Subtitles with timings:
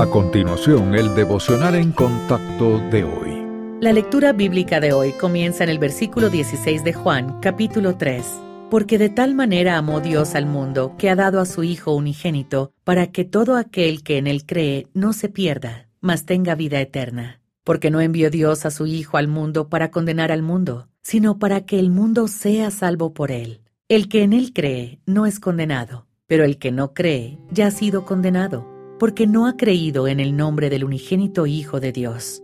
[0.00, 3.44] A continuación, el devocional en contacto de hoy.
[3.82, 8.24] La lectura bíblica de hoy comienza en el versículo 16 de Juan, capítulo 3.
[8.70, 12.72] Porque de tal manera amó Dios al mundo, que ha dado a su Hijo unigénito,
[12.82, 17.42] para que todo aquel que en él cree no se pierda, mas tenga vida eterna.
[17.62, 21.66] Porque no envió Dios a su Hijo al mundo para condenar al mundo, sino para
[21.66, 23.60] que el mundo sea salvo por él.
[23.86, 27.70] El que en él cree no es condenado, pero el que no cree ya ha
[27.70, 28.69] sido condenado
[29.00, 32.42] porque no ha creído en el nombre del unigénito Hijo de Dios.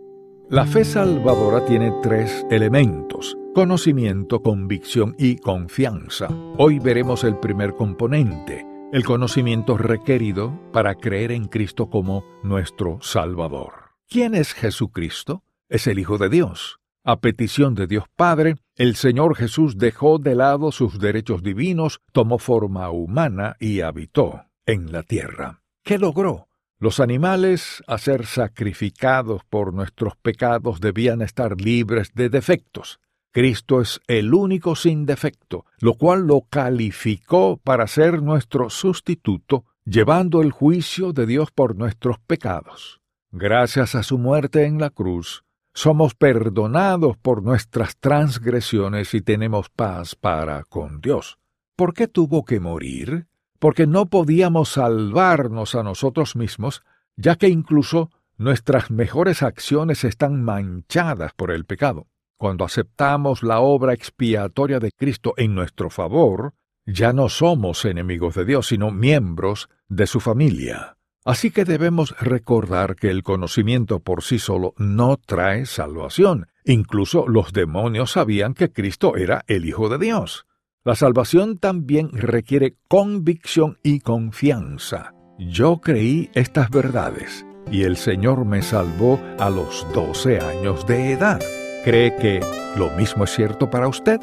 [0.49, 6.29] La fe salvadora tiene tres elementos, conocimiento, convicción y confianza.
[6.57, 13.91] Hoy veremos el primer componente, el conocimiento requerido para creer en Cristo como nuestro Salvador.
[14.09, 15.43] ¿Quién es Jesucristo?
[15.69, 16.79] Es el Hijo de Dios.
[17.03, 22.39] A petición de Dios Padre, el Señor Jesús dejó de lado sus derechos divinos, tomó
[22.39, 25.61] forma humana y habitó en la tierra.
[25.83, 26.46] ¿Qué logró?
[26.79, 32.99] Los animales, a ser sacrificados por nuestros pecados, debían estar libres de defectos.
[33.31, 40.41] Cristo es el único sin defecto, lo cual lo calificó para ser nuestro sustituto, llevando
[40.41, 43.01] el juicio de Dios por nuestros pecados.
[43.31, 45.43] Gracias a su muerte en la cruz,
[45.77, 51.37] somos perdonados por nuestras transgresiones y tenemos paz para con Dios.
[51.75, 53.27] ¿Por qué tuvo que morir?
[53.59, 56.83] Porque no podíamos salvarnos a nosotros mismos,
[57.15, 62.07] ya que incluso nuestras mejores acciones están manchadas por el pecado.
[62.37, 66.53] Cuando aceptamos la obra expiatoria de Cristo en nuestro favor,
[66.85, 70.97] ya no somos enemigos de Dios, sino miembros de su familia.
[71.25, 76.47] Así que debemos recordar que el conocimiento por sí solo no trae salvación.
[76.63, 80.45] Incluso los demonios sabían que Cristo era el Hijo de Dios.
[80.87, 85.13] La salvación también requiere convicción y confianza.
[85.37, 91.41] Yo creí estas verdades y el Señor me salvó a los 12 años de edad.
[91.83, 92.39] ¿Cree que
[92.77, 94.21] lo mismo es cierto para usted?